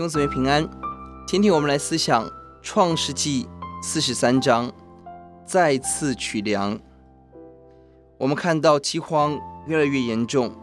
[0.00, 0.66] 弟兄姊妹平安，
[1.26, 2.26] 今天我们来思想
[2.62, 3.46] 创世纪
[3.82, 4.72] 四十三章，
[5.44, 6.80] 再次取粮。
[8.16, 10.56] 我们看到饥荒越来越严重，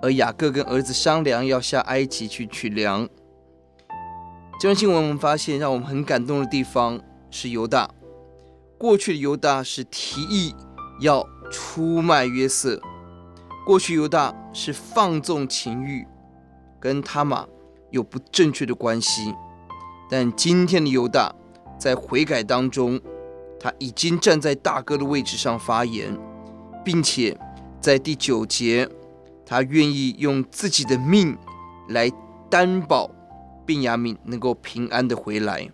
[0.00, 3.06] 而雅各跟儿子商量要下埃及去取粮。
[4.58, 6.98] 这段经文我们发现，让我们很感动的地方
[7.30, 7.90] 是犹大。
[8.78, 10.54] 过去的犹大是提议
[11.00, 12.80] 要出卖约瑟，
[13.66, 16.06] 过去犹大是放纵情欲，
[16.80, 17.46] 跟他玛
[17.90, 19.34] 有不正确的关系。
[20.10, 21.34] 但今天的犹大
[21.78, 23.00] 在悔改当中，
[23.60, 26.18] 他已经站在大哥的位置上发言，
[26.84, 27.38] 并且
[27.80, 28.88] 在第九节，
[29.44, 31.36] 他愿意用自己的命
[31.88, 32.10] 来
[32.50, 33.10] 担保
[33.66, 35.70] 便雅悯能够平安的回来。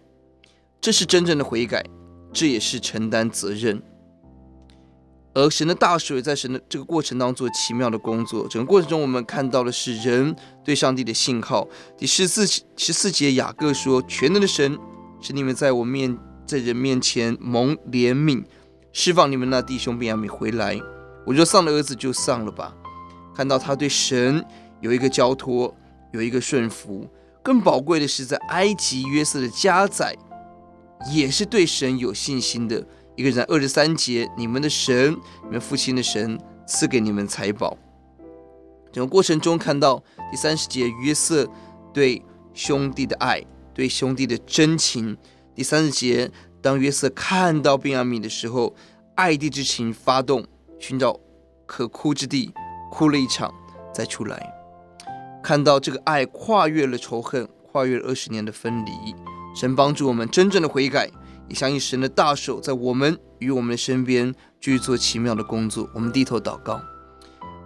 [0.81, 1.85] 这是真正的悔改。
[2.33, 3.81] 这也是承担责任，
[5.35, 8.47] 而神的大手也在神的这个过程当中做奇妙的工作。
[8.49, 11.67] 整个过程中，我们看到的是人对上帝的信号。
[11.99, 14.79] 第十四十四节，雅各说：“全能的神
[15.21, 18.45] 是你们在我面在人面前蒙怜悯，
[18.93, 20.81] 释放你们那弟兄便雅悯回来。
[21.27, 22.75] 我说丧了儿子，就丧了吧。”
[23.35, 24.45] 看到他对神
[24.81, 25.75] 有一个交托，
[26.13, 27.09] 有一个顺服。
[27.43, 30.17] 更宝贵的是，在埃及约瑟的家宰。
[31.13, 32.83] 也是对神有信心的
[33.17, 33.45] 一个人。
[33.49, 37.77] 二十三节，你们的神，你们父亲的神赐给你们财宝。
[38.93, 41.49] 整个过程中看到第三十节，约瑟
[41.93, 43.43] 对兄弟的爱，
[43.73, 45.17] 对兄弟的真情。
[45.55, 48.75] 第三十节，当约瑟看到便雅悯的时候，
[49.15, 50.45] 爱弟之情发动，
[50.79, 51.19] 寻找
[51.67, 52.53] 可哭之地，
[52.91, 53.53] 哭了一场，
[53.93, 54.53] 再出来，
[55.43, 58.93] 看到这个爱跨越了仇恨，跨越了二十年的分离。
[59.55, 61.09] 神帮助我们真正的悔改，
[61.49, 65.89] 也相信神的大手在我们与我们的身边继续做奇妙的工作。
[65.95, 66.81] 我们低头祷告，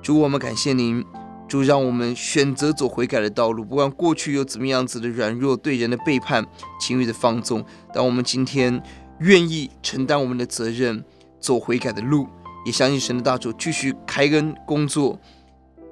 [0.03, 1.05] 主，我们感谢您，
[1.48, 6.47] 主，让我们选择走悔改的道路，不管过去有怎么样子的软弱、对人的背叛、
[6.81, 8.83] 情欲的放纵，当我们今天
[9.21, 11.05] 愿意承担我们的责任，
[11.41, 12.27] 走悔改的路，
[12.65, 15.19] 也相信神的大手继续开恩工作，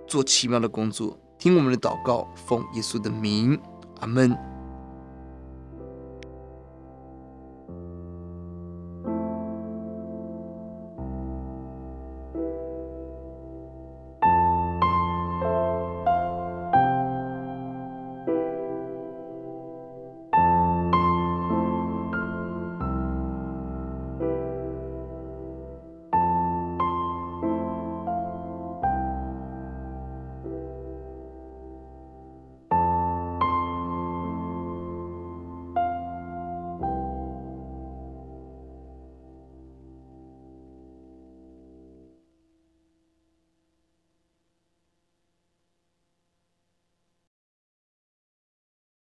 [0.07, 1.19] 做奇妙的工作。
[1.39, 3.59] 听我们的祷告，奉耶稣的名，
[4.01, 4.56] 阿门。